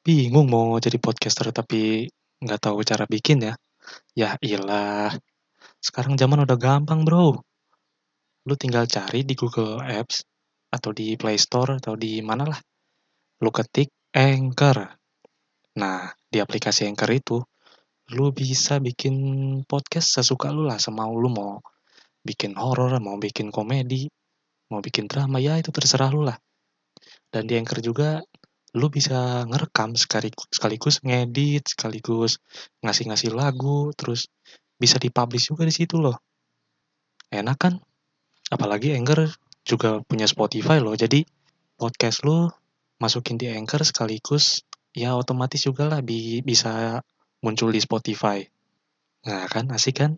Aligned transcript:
Bingung 0.00 0.48
mau 0.48 0.80
jadi 0.80 0.96
podcaster 0.96 1.52
tapi 1.52 2.08
nggak 2.40 2.60
tahu 2.64 2.80
cara 2.88 3.04
bikin 3.04 3.44
ya? 3.44 3.54
Ya 4.16 4.40
ilah, 4.40 5.12
sekarang 5.76 6.16
zaman 6.16 6.48
udah 6.48 6.56
gampang 6.56 7.04
bro. 7.04 7.36
Lu 8.48 8.54
tinggal 8.56 8.88
cari 8.88 9.28
di 9.28 9.36
Google 9.36 9.84
Apps 9.84 10.24
atau 10.72 10.96
di 10.96 11.20
Play 11.20 11.36
Store 11.36 11.76
atau 11.76 12.00
di 12.00 12.24
mana 12.24 12.48
lah. 12.48 12.60
Lu 13.44 13.52
ketik 13.52 13.92
Anchor. 14.16 14.88
Nah, 15.76 16.08
di 16.32 16.40
aplikasi 16.40 16.88
Anchor 16.88 17.10
itu, 17.12 17.36
lu 18.16 18.32
bisa 18.32 18.80
bikin 18.80 19.14
podcast 19.68 20.16
sesuka 20.16 20.48
lu 20.48 20.64
lah, 20.64 20.80
semau 20.80 21.12
lu 21.12 21.28
mau 21.28 21.60
bikin 22.24 22.56
horor, 22.56 22.96
mau 23.04 23.20
bikin 23.20 23.52
komedi, 23.52 24.08
mau 24.72 24.80
bikin 24.80 25.04
drama, 25.04 25.36
ya 25.44 25.60
itu 25.60 25.68
terserah 25.68 26.08
lu 26.08 26.24
lah. 26.24 26.40
Dan 27.28 27.44
di 27.44 27.60
Anchor 27.60 27.84
juga 27.84 28.24
lu 28.76 28.86
bisa 28.92 29.46
ngerekam 29.50 29.98
sekaligus, 29.98 30.46
sekaligus 30.52 30.96
ngedit, 31.02 31.66
sekaligus 31.66 32.38
ngasih-ngasih 32.84 33.34
lagu, 33.34 33.90
terus 33.98 34.30
bisa 34.78 34.96
dipublish 34.96 35.50
juga 35.50 35.66
di 35.66 35.74
situ 35.74 35.98
loh. 35.98 36.16
Enak 37.30 37.56
kan? 37.58 37.74
Apalagi 38.50 38.94
Anchor 38.94 39.30
juga 39.62 40.02
punya 40.02 40.26
Spotify 40.26 40.82
loh. 40.82 40.94
Jadi 40.98 41.22
podcast 41.78 42.26
lu 42.26 42.50
masukin 42.98 43.38
di 43.38 43.48
Anchor 43.50 43.86
sekaligus 43.86 44.66
ya 44.90 45.14
otomatis 45.14 45.62
juga 45.62 45.86
lah 45.86 46.02
bi 46.02 46.42
bisa 46.42 46.98
muncul 47.40 47.70
di 47.70 47.80
Spotify. 47.80 48.42
Nah 49.26 49.46
kan 49.46 49.70
asik 49.70 50.02
kan? 50.02 50.12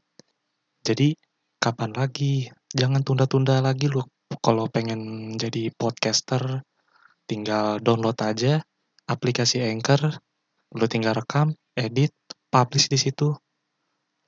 Jadi 0.83 1.15
kapan 1.61 1.93
lagi? 1.93 2.49
Jangan 2.73 3.05
tunda-tunda 3.05 3.61
lagi 3.61 3.93
lu 3.93 4.01
kalau 4.41 4.65
pengen 4.73 5.35
jadi 5.37 5.69
podcaster 5.77 6.65
tinggal 7.33 7.81
download 7.81 8.21
aja 8.21 8.61
aplikasi 9.09 9.65
Anchor, 9.65 10.21
lu 10.77 10.85
tinggal 10.85 11.17
rekam, 11.17 11.57
edit, 11.73 12.13
publish 12.53 12.93
di 12.93 13.01
situ. 13.01 13.33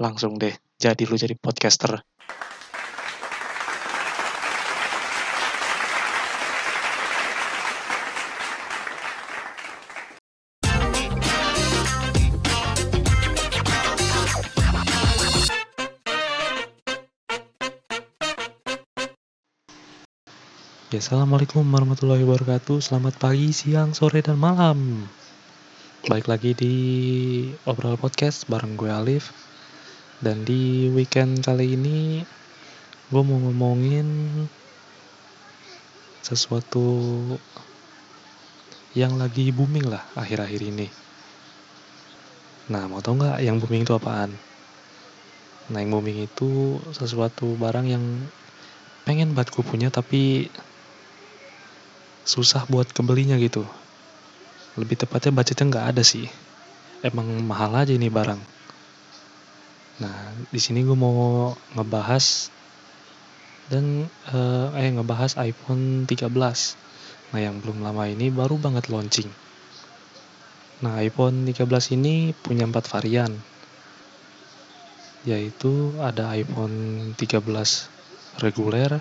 Langsung 0.00 0.40
deh 0.40 0.56
jadi 0.80 1.04
lu 1.04 1.20
jadi 1.20 1.36
podcaster. 1.36 2.00
Ya, 20.94 21.02
Assalamualaikum 21.02 21.66
warahmatullahi 21.74 22.22
wabarakatuh. 22.22 22.78
Selamat 22.78 23.18
pagi, 23.18 23.50
siang, 23.50 23.98
sore, 23.98 24.22
dan 24.22 24.38
malam. 24.38 25.10
Balik 26.06 26.30
lagi 26.30 26.54
di 26.54 26.74
Obrol 27.66 27.98
Podcast 27.98 28.46
bareng 28.46 28.78
gue 28.78 28.86
Alif. 28.86 29.34
Dan 30.22 30.46
di 30.46 30.86
weekend 30.94 31.42
kali 31.42 31.74
ini 31.74 32.22
gue 33.10 33.22
mau 33.26 33.42
ngomongin 33.42 34.06
sesuatu 36.22 36.86
yang 38.94 39.18
lagi 39.18 39.50
booming 39.50 39.90
lah 39.90 40.06
akhir-akhir 40.14 40.62
ini. 40.62 40.86
Nah, 42.70 42.86
mau 42.86 43.02
tau 43.02 43.18
nggak 43.18 43.42
yang 43.42 43.58
booming 43.58 43.82
itu 43.82 43.98
apaan? 43.98 44.30
Nah, 45.74 45.82
yang 45.82 45.90
booming 45.90 46.30
itu 46.30 46.78
sesuatu 46.94 47.50
barang 47.58 47.90
yang 47.90 48.30
pengen 49.02 49.34
banget 49.34 49.58
gue 49.58 49.64
punya 49.66 49.90
tapi 49.90 50.54
susah 52.24 52.64
buat 52.72 52.88
kebelinya 52.90 53.36
gitu. 53.36 53.68
Lebih 54.80 55.04
tepatnya 55.04 55.30
budgetnya 55.30 55.68
nggak 55.70 55.86
ada 55.94 56.02
sih. 56.02 56.26
Emang 57.04 57.28
mahal 57.44 57.76
aja 57.76 57.92
ini 57.92 58.08
barang. 58.08 58.40
Nah, 60.00 60.34
di 60.50 60.58
sini 60.58 60.82
gue 60.82 60.96
mau 60.96 61.52
ngebahas 61.76 62.50
dan 63.70 64.08
uh, 64.32 64.74
eh 64.74 64.90
ngebahas 64.90 65.38
iPhone 65.38 66.08
13. 66.08 66.26
Nah, 67.30 67.40
yang 67.40 67.60
belum 67.62 67.84
lama 67.84 68.08
ini 68.08 68.32
baru 68.32 68.58
banget 68.58 68.90
launching. 68.90 69.30
Nah, 70.82 70.98
iPhone 70.98 71.46
13 71.46 71.94
ini 71.94 72.34
punya 72.34 72.66
empat 72.66 72.90
varian. 72.90 73.30
Yaitu 75.24 75.94
ada 76.02 76.34
iPhone 76.34 77.12
13 77.14 77.40
reguler, 78.42 78.98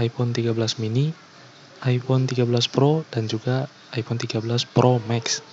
iPhone 0.00 0.32
13 0.32 0.54
mini, 0.80 1.12
iPhone 1.86 2.26
13 2.26 2.48
Pro 2.74 3.06
dan 3.12 3.30
juga 3.30 3.70
iPhone 3.94 4.18
13 4.18 4.42
Pro 4.66 4.98
Max. 5.06 5.44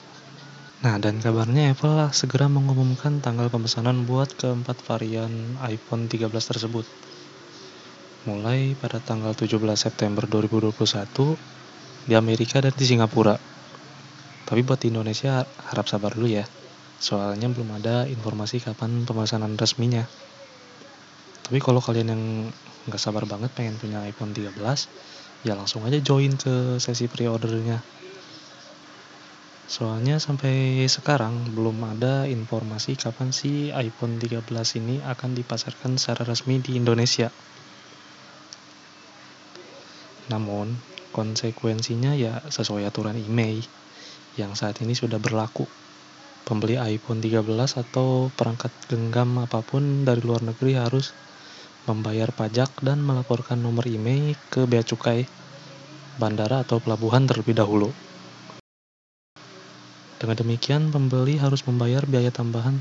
Nah, 0.81 1.01
dan 1.01 1.17
kabarnya 1.17 1.73
Apple 1.73 1.97
segera 2.13 2.45
mengumumkan 2.45 3.17
tanggal 3.17 3.49
pemesanan 3.49 4.05
buat 4.05 4.33
keempat 4.37 4.81
varian 4.85 5.57
iPhone 5.65 6.05
13 6.05 6.29
tersebut. 6.29 6.85
Mulai 8.25 8.73
pada 8.77 8.97
tanggal 9.01 9.37
17 9.37 9.57
September 9.77 10.25
2021 10.25 10.73
di 12.05 12.13
Amerika 12.13 12.61
dan 12.61 12.73
di 12.73 12.85
Singapura. 12.85 13.37
Tapi 14.45 14.61
buat 14.61 14.77
di 14.81 14.93
Indonesia 14.93 15.41
harap 15.41 15.89
sabar 15.89 16.13
dulu 16.13 16.29
ya. 16.29 16.45
Soalnya 17.01 17.49
belum 17.49 17.81
ada 17.81 18.05
informasi 18.05 18.61
kapan 18.61 19.05
pemesanan 19.09 19.57
resminya. 19.57 20.05
Tapi 21.45 21.57
kalau 21.61 21.81
kalian 21.81 22.09
yang 22.13 22.23
nggak 22.85 23.01
sabar 23.01 23.25
banget 23.25 23.49
pengen 23.53 23.77
punya 23.81 24.01
iPhone 24.05 24.33
13, 24.33 24.55
ya 25.45 25.53
langsung 25.57 25.85
aja 25.85 25.97
join 26.01 26.37
ke 26.37 26.77
sesi 26.77 27.09
pre-ordernya. 27.09 27.81
Soalnya 29.65 30.21
sampai 30.21 30.85
sekarang 30.85 31.57
belum 31.57 31.81
ada 31.97 32.29
informasi 32.29 32.93
kapan 32.93 33.33
sih 33.33 33.73
iPhone 33.73 34.21
13 34.21 34.45
ini 34.77 35.01
akan 35.01 35.33
dipasarkan 35.33 35.97
secara 35.97 36.21
resmi 36.21 36.61
di 36.61 36.77
Indonesia. 36.77 37.33
Namun, 40.29 40.77
konsekuensinya 41.13 42.13
ya 42.13 42.45
sesuai 42.45 42.85
aturan 42.85 43.17
IMEI 43.17 43.65
yang 44.37 44.53
saat 44.53 44.81
ini 44.85 44.93
sudah 44.93 45.17
berlaku. 45.17 45.65
Pembeli 46.45 46.77
iPhone 46.77 47.25
13 47.25 47.41
atau 47.81 48.29
perangkat 48.29 48.69
genggam 48.85 49.41
apa 49.41 49.65
pun 49.65 50.05
dari 50.05 50.21
luar 50.21 50.45
negeri 50.45 50.77
harus 50.77 51.09
membayar 51.85 52.33
pajak 52.33 52.69
dan 52.81 53.01
melaporkan 53.01 53.61
nomor 53.61 53.85
IMEI 53.85 54.33
ke 54.49 54.65
bea 54.65 54.81
cukai 54.81 55.29
bandara 56.17 56.63
atau 56.65 56.81
pelabuhan 56.81 57.29
terlebih 57.29 57.53
dahulu. 57.53 57.93
Dengan 60.15 60.39
demikian, 60.39 60.89
pembeli 60.89 61.37
harus 61.37 61.61
membayar 61.67 62.01
biaya 62.07 62.31
tambahan 62.31 62.79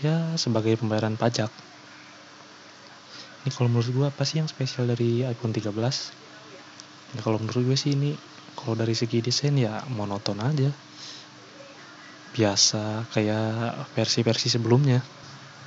ya 0.00 0.34
sebagai 0.38 0.78
pembayaran 0.78 1.18
pajak. 1.18 1.50
Ini 3.42 3.50
kalau 3.50 3.66
menurut 3.66 3.90
gue 3.90 4.06
apa 4.06 4.22
sih 4.22 4.38
yang 4.38 4.46
spesial 4.46 4.86
dari 4.86 5.26
iPhone 5.26 5.50
13? 5.50 5.74
Ya 7.18 7.20
kalau 7.20 7.42
menurut 7.42 7.74
gue 7.74 7.76
sih 7.76 7.98
ini 7.98 8.14
kalau 8.54 8.78
dari 8.78 8.94
segi 8.94 9.18
desain 9.18 9.58
ya 9.58 9.82
monoton 9.90 10.38
aja. 10.38 10.70
Biasa 12.32 13.10
kayak 13.10 13.90
versi-versi 13.98 14.48
sebelumnya. 14.48 15.02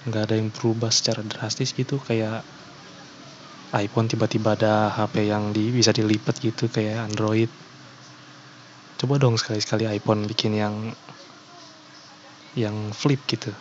Nggak 0.06 0.24
ada 0.30 0.36
yang 0.38 0.50
berubah 0.54 0.94
secara 0.94 1.26
drastis 1.26 1.74
gitu 1.74 1.98
kayak 1.98 2.46
iPhone 3.76 4.08
tiba-tiba 4.08 4.56
ada 4.56 4.94
HP 4.94 5.28
yang 5.28 5.52
di, 5.52 5.74
bisa 5.74 5.92
dilipat 5.92 6.40
gitu 6.40 6.72
kayak 6.72 7.12
Android. 7.12 7.50
Coba 9.02 9.20
dong 9.20 9.36
sekali-sekali 9.36 9.90
iPhone 9.90 10.24
bikin 10.30 10.56
yang 10.56 10.76
yang 12.56 12.96
flip 12.96 13.20
gitu. 13.28 13.52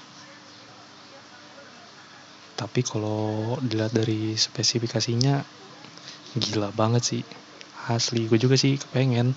Tapi 2.54 2.80
kalau 2.86 3.58
dilihat 3.58 3.90
dari 3.90 4.38
spesifikasinya 4.38 5.42
gila 6.38 6.70
banget 6.70 7.02
sih. 7.02 7.22
Asli 7.90 8.30
gue 8.30 8.40
juga 8.40 8.56
sih 8.56 8.80
kepengen 8.80 9.36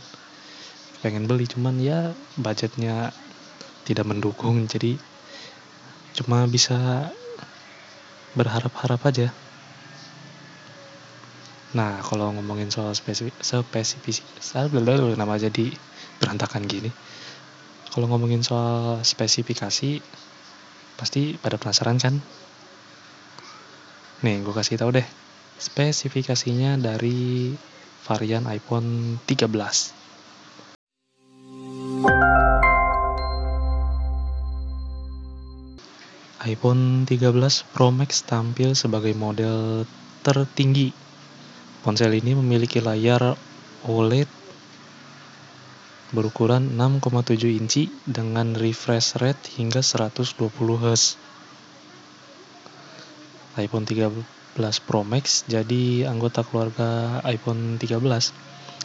pengen 1.04 1.30
beli 1.30 1.46
cuman 1.46 1.78
ya 1.78 2.16
budgetnya 2.42 3.14
tidak 3.86 4.06
mendukung 4.08 4.66
jadi 4.66 4.98
cuma 6.18 6.50
bisa 6.50 7.14
berharap-harap 8.34 9.02
aja. 9.06 9.30
Nah, 11.78 12.02
kalau 12.02 12.34
ngomongin 12.34 12.74
soal 12.74 12.98
spesifik, 12.98 13.38
spesifik, 13.46 14.18
nama 15.14 15.38
jadi 15.38 15.78
berantakan 16.18 16.66
gini. 16.66 16.90
Kalau 17.94 18.10
ngomongin 18.10 18.42
soal 18.42 19.06
spesifikasi, 19.06 20.02
pasti 20.98 21.38
pada 21.38 21.62
penasaran 21.62 22.02
kan? 22.02 22.18
Nih, 24.26 24.42
gue 24.42 24.54
kasih 24.58 24.82
tahu 24.82 24.98
deh. 24.98 25.08
Spesifikasinya 25.62 26.82
dari 26.82 27.54
varian 28.10 28.50
iPhone 28.50 29.22
13. 29.30 30.07
iPhone 36.48 37.04
13 37.04 37.36
Pro 37.76 37.92
Max 37.92 38.24
tampil 38.24 38.72
sebagai 38.72 39.12
model 39.12 39.84
tertinggi 40.24 40.96
Ponsel 41.88 42.20
ini 42.20 42.36
memiliki 42.36 42.84
layar 42.84 43.40
OLED 43.88 44.28
berukuran 46.12 46.76
6,7 46.76 47.48
inci 47.52 47.88
dengan 48.08 48.56
refresh 48.56 49.20
rate 49.20 49.60
hingga 49.60 49.84
120 49.84 50.24
Hz. 50.84 51.04
iPhone 53.60 53.88
13 53.88 54.84
Pro 54.84 55.08
Max 55.08 55.48
jadi 55.48 56.12
anggota 56.12 56.44
keluarga 56.44 57.24
iPhone 57.28 57.80
13 57.80 58.04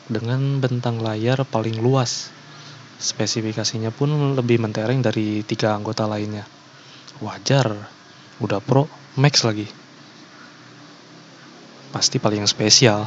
dengan 0.07 0.63
bentang 0.63 1.03
layar 1.03 1.43
paling 1.43 1.79
luas. 1.79 2.31
Spesifikasinya 3.03 3.91
pun 3.91 4.39
lebih 4.39 4.63
mentereng 4.63 5.03
dari 5.03 5.43
tiga 5.43 5.75
anggota 5.75 6.07
lainnya. 6.07 6.62
Wajar, 7.23 7.71
udah 8.43 8.59
Pro, 8.59 8.91
Max 9.15 9.47
lagi. 9.47 9.71
Pasti 11.95 12.19
paling 12.19 12.43
spesial. 12.51 13.07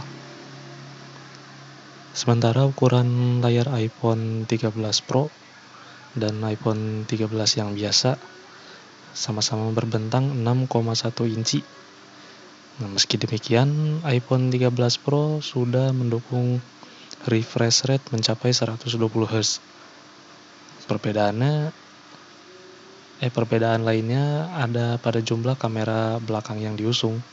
Sementara 2.15 2.63
ukuran 2.63 3.43
layar 3.43 3.67
iPhone 3.75 4.47
13 4.47 4.71
Pro 5.03 5.27
dan 6.15 6.39
iPhone 6.47 7.03
13 7.03 7.27
yang 7.59 7.75
biasa 7.75 8.15
sama-sama 9.11 9.67
berbentang 9.75 10.31
6,1 10.31 11.35
inci. 11.35 11.59
Nah, 12.79 12.87
meski 12.87 13.19
demikian, 13.19 13.99
iPhone 14.07 14.47
13 14.47 14.71
Pro 15.03 15.43
sudah 15.43 15.91
mendukung 15.91 16.63
refresh 17.27 17.83
rate 17.83 18.07
mencapai 18.15 18.55
120 18.55 18.95
Hz. 19.27 19.59
Perbedaannya 20.87 21.83
eh 23.25 23.33
perbedaan 23.33 23.81
lainnya 23.81 24.53
ada 24.53 25.01
pada 25.01 25.17
jumlah 25.17 25.57
kamera 25.57 26.21
belakang 26.21 26.61
yang 26.61 26.77
diusung. 26.77 27.25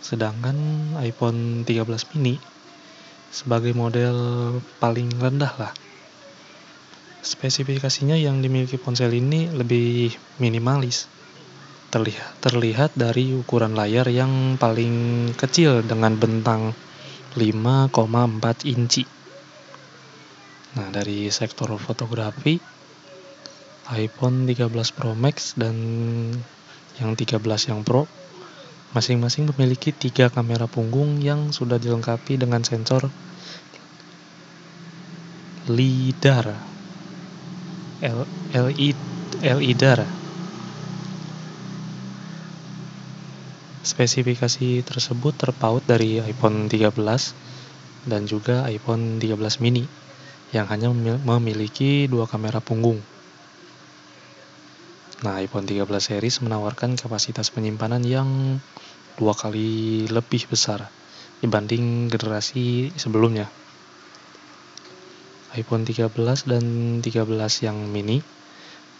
Sedangkan 0.00 0.56
iPhone 1.04 1.68
13 1.68 2.16
mini 2.16 2.40
sebagai 3.28 3.76
model 3.76 4.16
paling 4.80 5.12
rendah 5.20 5.52
lah. 5.60 5.72
Spesifikasinya 7.20 8.16
yang 8.16 8.40
dimiliki 8.40 8.80
ponsel 8.80 9.12
ini 9.12 9.52
lebih 9.52 10.16
minimalis. 10.40 11.04
Terlihat, 11.92 12.40
terlihat 12.40 12.90
dari 12.96 13.36
ukuran 13.36 13.76
layar 13.76 14.08
yang 14.08 14.56
paling 14.56 15.28
kecil 15.36 15.84
dengan 15.84 16.16
bentang 16.16 16.72
5,4 17.36 18.64
inci. 18.64 19.04
Nah, 20.76 20.88
dari 20.88 21.28
sektor 21.28 21.68
fotografi, 21.76 22.75
iPhone 23.94 24.50
13 24.50 24.72
Pro 24.96 25.14
Max 25.14 25.54
dan 25.54 25.76
yang 26.98 27.14
13 27.14 27.38
yang 27.70 27.86
Pro 27.86 28.10
Masing-masing 28.96 29.52
memiliki 29.52 29.92
tiga 29.92 30.32
kamera 30.32 30.64
punggung 30.64 31.20
yang 31.20 31.52
sudah 31.52 31.76
dilengkapi 31.76 32.40
dengan 32.40 32.64
sensor 32.64 33.12
LiDAR. 35.68 36.56
LiDAR. 39.42 40.00
Spesifikasi 43.84 44.68
tersebut 44.86 45.34
terpaut 45.36 45.84
dari 45.84 46.22
iPhone 46.24 46.70
13 46.72 46.96
dan 48.08 48.24
juga 48.24 48.64
iPhone 48.70 49.20
13 49.20 49.60
mini 49.60 49.84
yang 50.56 50.70
hanya 50.72 50.88
memiliki 51.20 52.08
dua 52.08 52.24
kamera 52.24 52.64
punggung. 52.64 53.02
Nah, 55.24 55.40
iPhone 55.40 55.64
13 55.64 55.88
series 55.96 56.44
menawarkan 56.44 57.00
kapasitas 57.00 57.48
penyimpanan 57.48 58.04
yang 58.04 58.60
dua 59.16 59.32
kali 59.32 60.04
lebih 60.12 60.44
besar 60.52 60.92
dibanding 61.40 62.12
generasi 62.12 62.92
sebelumnya. 63.00 63.48
iPhone 65.56 65.88
13 65.88 66.12
dan 66.44 66.64
13 67.00 67.64
yang 67.64 67.80
mini 67.88 68.20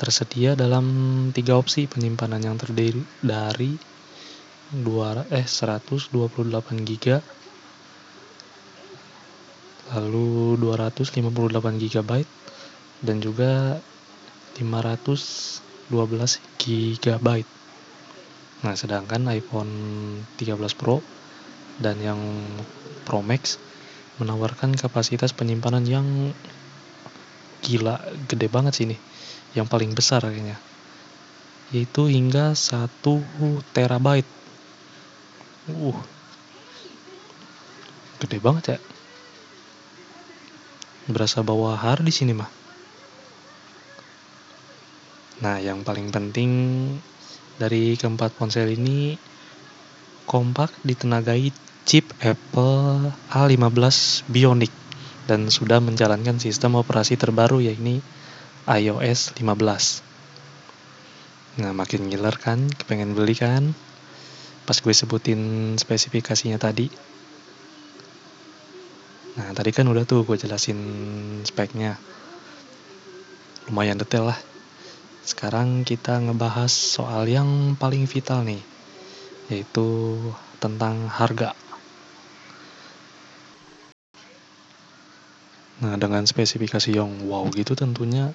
tersedia 0.01 0.57
dalam 0.57 0.89
tiga 1.37 1.61
opsi 1.61 1.85
penyimpanan 1.85 2.41
yang 2.41 2.57
terdiri 2.57 3.05
dari 3.21 3.77
2, 4.73 5.29
eh, 5.29 5.45
128 5.45 6.81
GB 6.81 7.21
lalu 9.93 10.57
258 10.65 11.77
GB 11.77 12.11
dan 13.05 13.17
juga 13.21 13.77
500 14.57 15.66
12 15.89 16.43
GB. 16.59 17.27
Nah, 18.65 18.75
sedangkan 18.75 19.31
iPhone 19.31 19.73
13 20.41 20.59
Pro 20.75 20.99
dan 21.79 22.01
yang 22.01 22.19
Pro 23.07 23.23
Max 23.23 23.61
menawarkan 24.17 24.75
kapasitas 24.75 25.37
penyimpanan 25.37 25.85
yang 25.85 26.33
gila, 27.61 28.01
gede 28.27 28.49
banget 28.49 28.73
sih 28.75 28.85
ini. 28.89 28.97
Yang 29.53 29.67
paling 29.69 29.93
besar 29.93 30.25
kayaknya. 30.25 30.59
Yaitu 31.71 32.09
hingga 32.09 32.57
1 32.57 32.91
terabyte. 33.77 34.29
Uh. 35.71 35.99
Gede 38.23 38.39
banget 38.41 38.65
ya. 38.75 38.79
Berasa 41.07 41.45
bawa 41.45 41.79
hard 41.79 42.03
di 42.03 42.15
sini 42.15 42.33
mah. 42.35 42.66
Nah, 45.37 45.61
yang 45.61 45.85
paling 45.85 46.09
penting 46.09 46.51
dari 47.61 47.93
keempat 48.01 48.33
ponsel 48.41 48.73
ini 48.73 49.21
kompak 50.25 50.73
ditenagai 50.81 51.53
chip 51.85 52.09
Apple 52.25 53.13
A15 53.29 54.25
Bionic 54.33 54.73
dan 55.29 55.53
sudah 55.53 55.85
menjalankan 55.85 56.41
sistem 56.41 56.81
operasi 56.81 57.21
terbaru 57.21 57.61
yakni 57.61 58.01
iOS 58.65 59.37
15. 59.37 60.01
Nah, 61.61 61.73
makin 61.77 62.09
ngiler 62.09 62.37
kan, 62.41 62.73
kepengen 62.73 63.13
beli 63.13 63.37
kan? 63.37 63.77
Pas 64.65 64.81
gue 64.81 64.95
sebutin 64.97 65.77
spesifikasinya 65.77 66.57
tadi. 66.57 66.89
Nah, 69.37 69.53
tadi 69.53 69.69
kan 69.69 69.85
udah 69.85 70.09
tuh 70.09 70.25
gue 70.25 70.41
jelasin 70.41 70.81
speknya. 71.45 72.01
Lumayan 73.69 74.01
detail 74.01 74.33
lah. 74.33 74.56
Sekarang 75.27 75.83
kita 75.83 76.23
ngebahas 76.23 76.71
soal 76.71 77.27
yang 77.27 77.75
paling 77.75 78.07
vital 78.07 78.47
nih, 78.47 78.63
yaitu 79.51 80.15
tentang 80.63 81.11
harga. 81.11 81.51
Nah, 85.83 85.99
dengan 85.99 86.23
spesifikasi 86.31 86.95
yang 86.95 87.27
wow 87.27 87.51
gitu 87.51 87.75
tentunya 87.75 88.31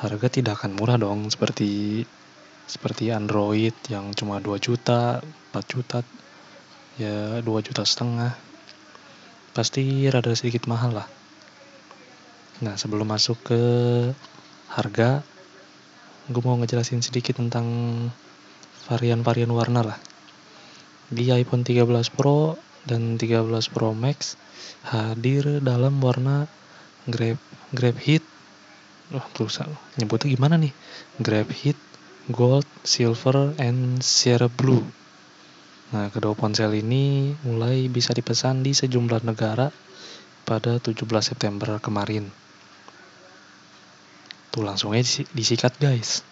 harga 0.00 0.32
tidak 0.32 0.56
akan 0.64 0.80
murah 0.80 0.96
dong 0.96 1.28
seperti 1.28 2.02
seperti 2.64 3.12
Android 3.12 3.76
yang 3.92 4.16
cuma 4.16 4.40
2 4.40 4.56
juta, 4.56 5.20
4 5.20 5.64
juta, 5.68 6.00
ya 6.96 7.44
2 7.44 7.60
juta 7.60 7.84
setengah. 7.84 8.32
Pasti 9.52 10.08
rada 10.08 10.32
sedikit 10.32 10.64
mahal 10.64 10.96
lah. 10.96 11.08
Nah, 12.64 12.72
sebelum 12.80 13.04
masuk 13.04 13.36
ke 13.52 13.62
harga, 14.72 15.20
gue 16.26 16.42
mau 16.42 16.58
ngejelasin 16.58 17.06
sedikit 17.06 17.38
tentang 17.38 17.66
varian-varian 18.90 19.50
warna 19.54 19.94
lah. 19.94 19.98
Di 21.06 21.30
iPhone 21.30 21.62
13 21.62 21.86
Pro 22.10 22.58
dan 22.82 23.14
13 23.14 23.46
Pro 23.70 23.94
Max 23.94 24.34
hadir 24.90 25.62
dalam 25.62 26.02
warna 26.02 26.50
grab 27.06 27.38
graphite. 27.70 28.26
Wah, 29.14 29.22
oh, 29.22 29.26
terus 29.30 29.62
nyebutnya 30.02 30.34
gimana 30.34 30.58
nih? 30.58 30.74
Graphite, 31.22 31.78
gold, 32.26 32.66
silver, 32.82 33.54
and 33.62 34.02
sierra 34.02 34.50
blue. 34.50 34.82
Nah, 35.94 36.10
kedua 36.10 36.34
ponsel 36.34 36.74
ini 36.74 37.30
mulai 37.46 37.86
bisa 37.86 38.10
dipesan 38.10 38.66
di 38.66 38.74
sejumlah 38.74 39.22
negara 39.22 39.70
pada 40.42 40.82
17 40.82 41.06
September 41.22 41.78
kemarin. 41.78 42.45
Tuh 44.56 44.64
langsung 44.64 44.96
aja 44.96 45.20
disikat 45.36 45.76
guys. 45.76 46.24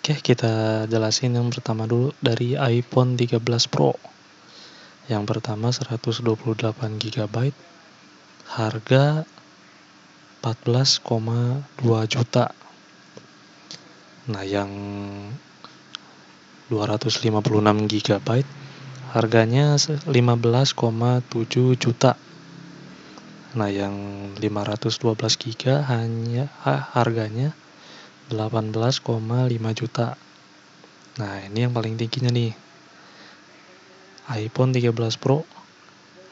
Oke, 0.00 0.16
kita 0.24 0.88
jelasin 0.88 1.36
yang 1.36 1.52
pertama 1.52 1.84
dulu 1.84 2.16
dari 2.16 2.56
iPhone 2.56 3.12
13 3.12 3.44
Pro. 3.68 3.92
Yang 5.04 5.24
pertama 5.28 5.68
128 5.68 6.24
GB. 6.96 7.36
Harga 8.48 9.28
14,2 10.40 11.04
juta. 12.08 12.56
Nah, 14.32 14.44
yang 14.48 14.72
256 16.72 17.84
GB 17.84 18.28
harganya 19.12 19.76
15,7 19.76 20.16
juta. 21.76 22.16
Nah, 23.56 23.72
yang 23.72 23.96
512 24.36 25.40
GB 25.40 25.80
hanya 25.88 26.52
harganya 26.92 27.56
18,5 28.28 29.08
juta. 29.72 30.20
Nah, 31.16 31.40
ini 31.48 31.64
yang 31.64 31.72
paling 31.72 31.96
tingginya 31.96 32.28
nih. 32.28 32.52
iPhone 34.28 34.76
13 34.76 34.92
Pro 35.16 35.48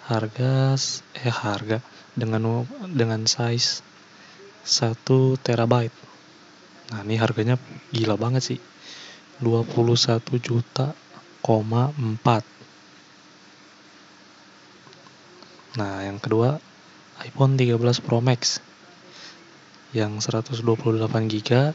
harga 0.05 0.77
eh 1.17 1.33
harga 1.33 1.81
dengan 2.13 2.69
dengan 2.93 3.25
size 3.25 3.81
1 4.69 5.41
terabyte. 5.41 5.97
Nah, 6.93 7.01
ini 7.01 7.17
harganya 7.17 7.57
gila 7.97 8.21
banget 8.21 8.45
sih. 8.45 8.61
21 9.41 10.21
juta, 10.37 10.93
4. 11.41 12.45
Nah, 15.81 16.05
yang 16.05 16.21
kedua 16.21 16.66
iPhone 17.25 17.57
13 17.57 18.05
Pro 18.05 18.21
Max 18.21 18.61
yang 19.97 20.21
128 20.21 20.61
GB 21.33 21.73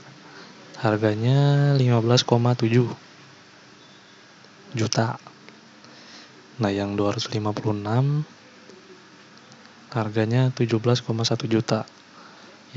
harganya 0.81 1.74
15,7 1.77 2.93
juta. 4.77 5.17
Nah, 6.62 6.69
yang 6.69 6.93
256 6.93 8.21
harganya 9.89 10.53
17,1 10.53 11.50
juta. 11.50 11.89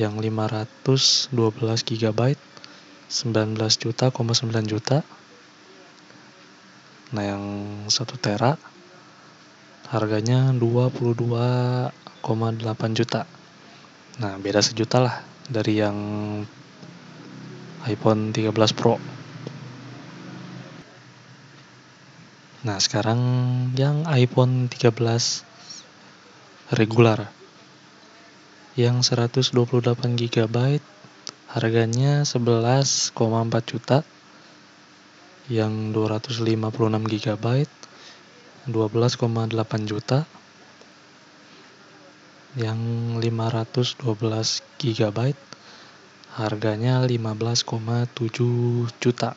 Yang 0.01 0.13
512 0.25 1.85
GB 1.85 2.21
19 3.13 3.77
juta, 3.77 4.09
9 4.09 4.65
juta. 4.65 5.05
Nah, 7.13 7.25
yang 7.25 7.45
1 7.87 8.17
tera 8.19 8.57
harganya 9.93 10.53
22,8 10.57 11.93
juta. 12.97 13.29
Nah, 14.23 14.39
beda 14.39 14.63
sejuta 14.65 15.03
lah 15.03 15.17
dari 15.51 15.83
yang 15.83 15.99
iPhone 17.85 18.33
13 18.33 18.55
Pro. 18.73 18.97
Nah, 22.65 22.81
sekarang 22.81 23.21
yang 23.77 24.09
iPhone 24.09 24.73
13 24.73 25.45
regular 26.73 27.29
yang 28.73 29.05
128 29.05 29.53
GB 30.17 30.57
harganya 31.53 32.27
11,4 32.27 33.13
juta 33.69 34.01
yang 35.53 35.93
256 35.93 37.05
GB 37.05 37.45
12,8 38.65 39.29
juta 39.85 40.25
yang 42.57 42.81
512 43.21 44.01
GB 44.81 45.19
harganya 46.33 47.05
15,7 47.05 48.89
juta. 49.05 49.37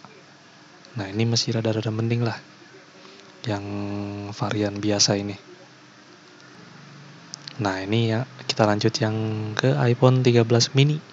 Nah 0.96 1.06
ini 1.12 1.28
masih 1.28 1.60
rada-rada 1.60 1.92
mending 1.92 2.24
lah 2.24 2.40
yang 3.44 3.66
varian 4.32 4.80
biasa 4.80 5.20
ini. 5.20 5.36
Nah 7.60 7.84
ini 7.84 8.16
ya 8.16 8.24
kita 8.48 8.64
lanjut 8.64 8.96
yang 8.96 9.16
ke 9.60 9.76
iPhone 9.76 10.24
13 10.24 10.72
mini. 10.72 11.04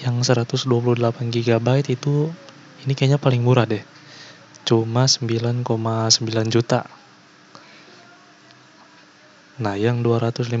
Yang 0.00 0.32
128 0.32 0.64
GB 1.28 1.68
itu 1.92 2.32
ini 2.88 2.92
kayaknya 2.96 3.20
paling 3.20 3.44
murah 3.44 3.68
deh 3.68 3.99
cuma 4.66 5.08
9,9 5.08 5.64
juta. 6.50 6.88
Nah 9.60 9.76
yang 9.76 10.00
258 10.00 10.56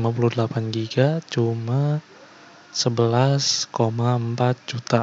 GB 0.72 0.96
cuma 1.32 2.00
11,4 2.72 3.72
juta. 4.68 5.02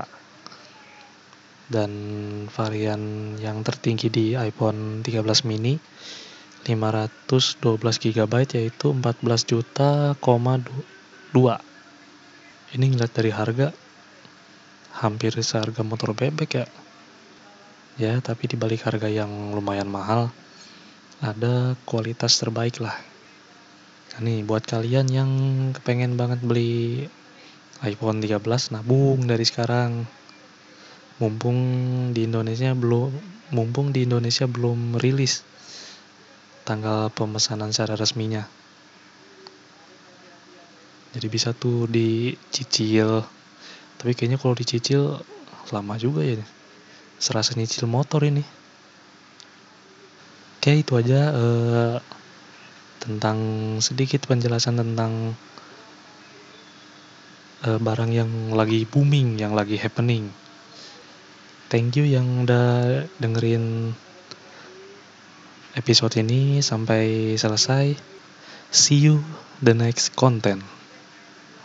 Dan 1.68 1.92
varian 2.48 3.36
yang 3.44 3.60
tertinggi 3.60 4.08
di 4.08 4.26
iPhone 4.40 5.04
13 5.04 5.44
mini 5.44 5.76
512 6.64 7.60
GB 8.00 8.34
yaitu 8.56 8.88
14 8.96 9.44
juta, 9.44 10.16
2 10.16 11.68
ini 12.76 12.92
ngeliat 12.92 13.14
dari 13.16 13.32
harga 13.32 13.72
hampir 15.00 15.32
seharga 15.40 15.88
motor 15.88 16.12
bebek 16.12 16.50
ya 16.52 16.66
ya 17.98 18.22
tapi 18.22 18.46
dibalik 18.46 18.86
harga 18.86 19.10
yang 19.10 19.58
lumayan 19.58 19.90
mahal 19.90 20.30
ada 21.18 21.74
kualitas 21.90 22.38
terbaik 22.38 22.78
lah. 22.78 22.94
Nah, 24.14 24.20
nih 24.22 24.46
buat 24.46 24.62
kalian 24.70 25.10
yang 25.10 25.32
kepengen 25.74 26.14
banget 26.14 26.46
beli 26.46 27.10
iPhone 27.82 28.22
13 28.22 28.74
nabung 28.74 29.26
dari 29.26 29.42
sekarang. 29.42 30.06
Mumpung 31.18 31.58
di 32.14 32.30
Indonesia 32.30 32.78
belum 32.78 33.10
mumpung 33.50 33.90
di 33.90 34.06
Indonesia 34.06 34.46
belum 34.46 35.02
rilis 35.02 35.42
tanggal 36.62 37.10
pemesanan 37.10 37.74
secara 37.74 37.98
resminya. 37.98 38.46
Jadi 41.18 41.28
bisa 41.34 41.58
tuh 41.58 41.90
dicicil. 41.90 43.26
Tapi 43.98 44.14
kayaknya 44.14 44.38
kalau 44.38 44.54
dicicil 44.54 45.18
lama 45.74 45.98
juga 45.98 46.22
ya 46.22 46.38
serasa 47.18 47.58
nyicil 47.58 47.90
motor 47.90 48.22
ini. 48.26 48.46
Oke 50.58 50.84
itu 50.84 50.94
aja 50.98 51.34
uh, 51.34 51.98
tentang 53.02 53.38
sedikit 53.80 54.26
penjelasan 54.26 54.78
tentang 54.78 55.34
uh, 57.66 57.80
barang 57.80 58.12
yang 58.14 58.32
lagi 58.54 58.86
booming 58.86 59.42
yang 59.42 59.58
lagi 59.58 59.78
happening. 59.78 60.30
Thank 61.68 62.00
you 62.00 62.08
yang 62.08 62.48
udah 62.48 63.04
dengerin 63.20 63.92
episode 65.76 66.16
ini 66.20 66.64
sampai 66.64 67.36
selesai. 67.36 67.98
See 68.72 69.00
you 69.04 69.24
the 69.60 69.76
next 69.76 70.16
content. 70.16 70.64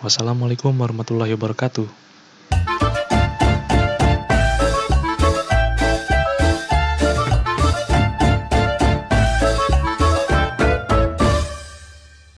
Wassalamualaikum 0.02 0.74
warahmatullahi 0.74 1.38
wabarakatuh 1.38 2.01